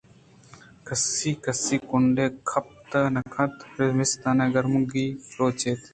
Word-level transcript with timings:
کسّ 0.87 1.07
کسّی 1.45 1.75
کنڈ 1.89 2.17
ءَ 2.25 2.37
گِپت 2.49 2.89
نہ 3.13 3.21
کنت 3.33 3.53
زِمستان 3.75 4.39
گرماگی 4.53 5.05
روچے 5.35 5.69
اَت 5.73 5.83